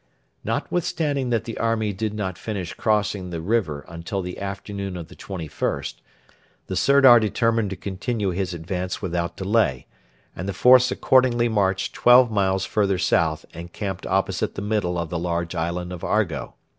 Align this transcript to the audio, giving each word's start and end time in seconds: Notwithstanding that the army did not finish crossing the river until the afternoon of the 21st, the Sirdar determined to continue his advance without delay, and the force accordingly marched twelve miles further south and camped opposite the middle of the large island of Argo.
Notwithstanding 0.43 1.29
that 1.29 1.43
the 1.43 1.59
army 1.59 1.93
did 1.93 2.11
not 2.11 2.35
finish 2.35 2.73
crossing 2.73 3.29
the 3.29 3.39
river 3.39 3.85
until 3.87 4.23
the 4.23 4.39
afternoon 4.39 4.97
of 4.97 5.09
the 5.09 5.15
21st, 5.15 5.97
the 6.65 6.75
Sirdar 6.75 7.19
determined 7.19 7.69
to 7.69 7.75
continue 7.75 8.31
his 8.31 8.51
advance 8.51 8.99
without 9.03 9.37
delay, 9.37 9.85
and 10.35 10.49
the 10.49 10.53
force 10.53 10.89
accordingly 10.89 11.49
marched 11.49 11.93
twelve 11.93 12.31
miles 12.31 12.65
further 12.65 12.97
south 12.97 13.45
and 13.53 13.73
camped 13.73 14.07
opposite 14.07 14.55
the 14.55 14.61
middle 14.63 14.97
of 14.97 15.09
the 15.11 15.19
large 15.19 15.53
island 15.53 15.93
of 15.93 16.03
Argo. 16.03 16.55